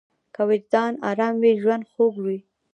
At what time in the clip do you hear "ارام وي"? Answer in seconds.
1.09-1.53